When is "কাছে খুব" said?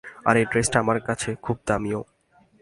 1.07-1.57